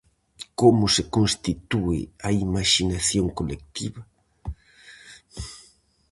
[0.59, 1.97] Como se constitúe
[2.27, 4.01] a imaxinación colectiva?